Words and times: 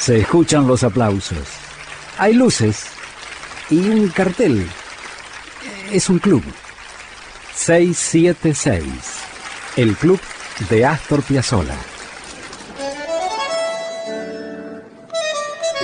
Se 0.00 0.18
escuchan 0.18 0.66
los 0.66 0.82
aplausos. 0.82 1.46
Hay 2.16 2.32
luces 2.32 2.86
y 3.68 3.80
un 3.80 4.08
cartel. 4.08 4.66
Es 5.92 6.08
un 6.08 6.18
club. 6.18 6.42
676. 7.54 8.82
El 9.76 9.94
club 9.96 10.18
de 10.70 10.86
Astor 10.86 11.22
Piazzolla. 11.22 11.76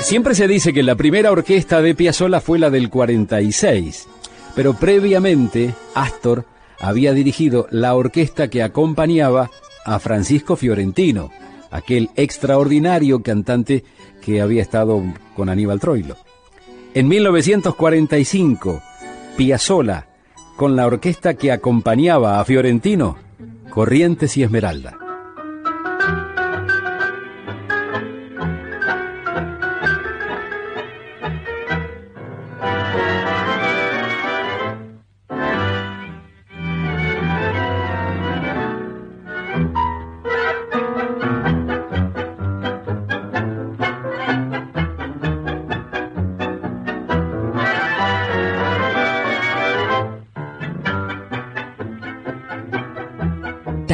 Siempre 0.00 0.34
se 0.34 0.48
dice 0.48 0.72
que 0.72 0.82
la 0.82 0.94
primera 0.94 1.30
orquesta 1.30 1.82
de 1.82 1.94
Piazzolla 1.94 2.40
fue 2.40 2.58
la 2.58 2.70
del 2.70 2.88
46, 2.88 4.08
pero 4.54 4.72
previamente 4.72 5.74
Astor 5.94 6.46
había 6.80 7.12
dirigido 7.12 7.66
la 7.70 7.94
orquesta 7.94 8.48
que 8.48 8.62
acompañaba 8.62 9.50
a 9.84 9.98
Francisco 9.98 10.56
Fiorentino, 10.56 11.30
aquel 11.70 12.10
extraordinario 12.16 13.22
cantante 13.22 13.84
que 14.22 14.40
había 14.40 14.62
estado 14.62 15.02
con 15.34 15.48
Aníbal 15.48 15.80
Troilo. 15.80 16.16
En 16.94 17.08
1945, 17.08 18.82
Piazzolla, 19.36 20.08
con 20.56 20.76
la 20.76 20.86
orquesta 20.86 21.34
que 21.34 21.52
acompañaba 21.52 22.40
a 22.40 22.44
Fiorentino, 22.44 23.16
Corrientes 23.70 24.36
y 24.36 24.42
Esmeralda. 24.42 25.05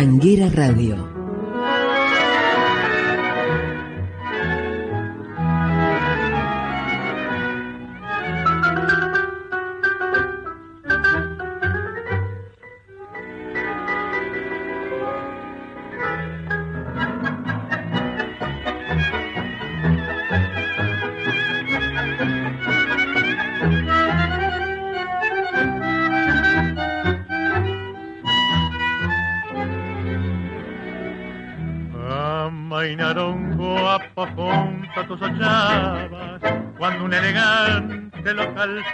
Radio. 0.03 1.22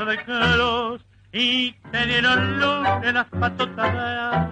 De 0.04 0.16
caros 0.24 1.04
y 1.32 1.72
te 1.90 2.06
dieron 2.06 2.60
luz 2.60 2.88
en 3.02 3.14
las 3.14 3.26
patotas 3.26 3.92
de 3.92 3.98
allá 3.98 4.50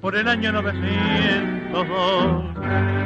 por 0.00 0.16
el 0.16 0.28
año 0.28 0.52
902. 0.52 2.44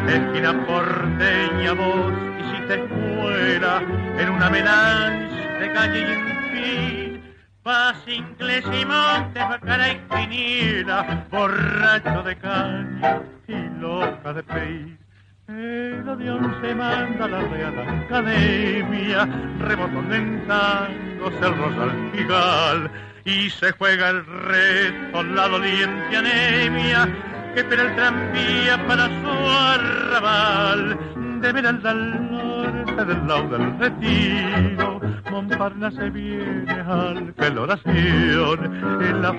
Esquina 0.08 0.66
porteña 0.66 1.72
vos 1.72 2.12
hiciste 2.40 2.74
escuela 2.74 3.82
en 4.18 4.28
una 4.30 4.50
melange 4.50 5.48
de 5.60 5.72
calle 5.72 6.00
y 6.00 6.04
en 6.12 6.20
fin. 6.52 7.34
Paz 7.62 7.96
inglés 8.06 8.64
y 8.80 8.84
montes, 8.84 9.48
bacara 9.48 9.92
y 9.92 9.98
quiniela, 10.08 11.26
borracho 11.30 12.22
de 12.22 12.36
caña 12.36 13.22
y 13.48 13.80
loca 13.80 14.32
de 14.32 14.42
país 14.42 14.98
el 15.48 16.08
avión 16.08 16.56
se 16.60 16.74
manda 16.74 17.24
a 17.24 17.28
la 17.28 17.40
Real 17.40 17.78
Academia, 17.78 19.28
rebotón 19.60 20.12
en 20.12 20.46
tangos 20.48 21.34
el 21.40 21.56
rosal 21.56 22.10
gigal, 22.12 22.90
y 23.24 23.48
se 23.50 23.70
juega 23.72 24.10
el 24.10 24.26
reto 24.26 25.22
la 25.22 25.46
doliente 25.46 26.16
anemia, 26.16 27.08
que 27.54 27.60
espera 27.60 27.82
el 27.82 27.94
tranvía 27.94 28.86
para 28.88 29.06
su 29.06 29.28
arrabal, 29.30 30.98
de 31.40 31.52
Veralda 31.52 31.90
al 31.90 32.30
norte 32.30 33.04
del 33.04 33.28
lado 33.28 33.48
del 33.48 33.78
retiro, 33.78 35.00
Montparnasse 35.30 36.10
viene 36.10 36.72
al 36.72 37.32
que 37.34 37.50
la 37.50 37.78
en 37.84 39.22
la 39.22 39.32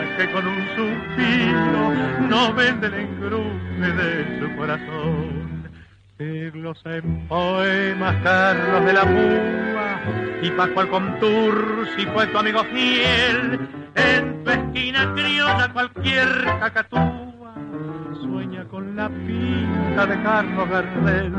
que 0.00 0.30
con 0.30 0.46
un 0.46 0.66
suspiro 0.74 1.92
no 2.26 2.54
vende 2.54 2.86
el 2.86 2.94
engrume 2.94 3.88
de 3.88 4.40
su 4.40 4.56
corazón. 4.56 5.68
Siglos 6.16 6.80
en 6.86 7.28
poemas, 7.28 8.16
Carlos 8.22 8.86
de 8.86 8.92
la 8.94 9.02
Púa 9.02 10.00
y 10.40 10.50
Pascual 10.52 10.88
Contur, 10.88 11.86
si 11.94 12.06
fue 12.06 12.26
tu 12.28 12.38
amigo 12.38 12.64
fiel, 12.64 13.68
en 13.94 14.42
tu 14.42 14.50
esquina 14.50 15.12
criolla 15.14 15.70
cualquier 15.74 16.26
cacatúa 16.58 17.54
sueña 18.22 18.64
con 18.64 18.96
la 18.96 19.10
pinta 19.10 20.06
de 20.06 20.22
Carlos 20.22 20.68
Gardel, 20.70 21.34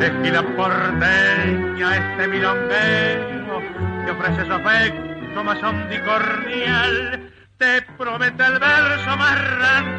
esquina 0.00 0.42
porteña 0.56 1.96
este 1.96 2.28
milonguero 2.28 3.60
que 4.06 4.10
ofrece 4.12 4.46
su 4.46 4.52
afecto 4.52 5.44
más 5.44 5.58
cordial 5.58 7.31
te 7.62 7.82
promete 7.96 8.42
el 8.42 8.58
verso 8.58 9.16
más 9.16 9.38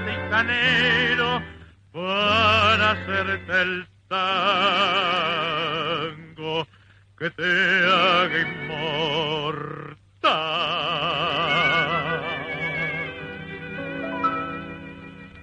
y 0.03 0.15
canero 0.29 1.41
para 1.93 2.91
hacerte 2.91 3.61
el 3.61 3.87
tango 4.09 5.07
que 7.17 7.29
te 7.29 7.43
haga 7.87 8.41
inmortal. 8.41 9.81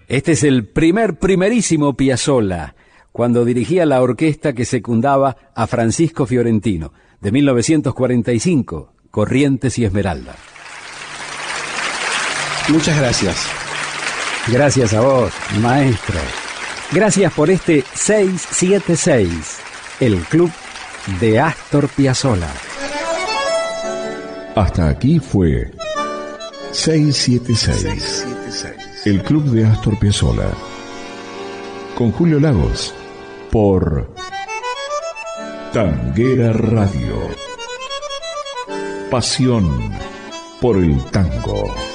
Este 0.07 0.33
es 0.33 0.45
el 0.45 0.67
primer 0.67 1.19
primerísimo 1.19 1.97
Piazzolla, 1.97 2.75
cuando 3.13 3.47
dirigía 3.47 3.87
la 3.87 4.03
orquesta 4.03 4.53
que 4.53 4.67
secundaba 4.67 5.39
a 5.55 5.67
Francisco 5.67 6.27
Fiorentino, 6.27 6.93
de 7.23 7.33
1945, 7.33 8.93
Corrientes 9.11 9.79
y 9.79 9.87
Esmeralda. 9.87 10.37
Muchas 12.71 12.97
gracias. 12.99 13.37
Gracias 14.47 14.95
a 14.95 15.01
vos, 15.01 15.33
maestro. 15.61 16.19
Gracias 16.93 17.33
por 17.33 17.51
este 17.51 17.85
676, 17.95 19.59
el 20.01 20.19
club 20.25 20.51
de 21.21 21.41
Astor 21.41 21.89
Piazzolla. 21.89 22.51
Hasta 24.55 24.89
aquí 24.89 25.19
fue 25.19 25.73
676, 26.71 28.27
el 29.05 29.23
club 29.23 29.45
de 29.51 29.67
Astor 29.67 29.99
Piazzolla. 29.99 30.51
Con 31.97 32.13
Julio 32.13 32.39
Lagos, 32.39 32.95
por 33.51 34.15
Tanguera 35.73 36.53
Radio. 36.53 37.17
Pasión 39.11 39.93
por 40.61 40.77
el 40.77 41.03
tango. 41.07 41.90